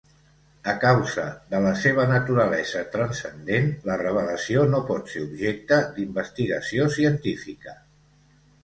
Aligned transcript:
A 0.71 0.73
causa 0.83 1.25
de 1.51 1.59
la 1.65 1.73
seva 1.81 2.05
naturalesa 2.13 2.81
transcendent, 2.97 3.69
la 3.91 3.99
revelació 4.03 4.65
no 4.73 4.81
pot 4.91 5.13
ser 5.15 5.25
objecte 5.29 5.81
d'investigació 6.01 6.91
científica. 7.01 7.79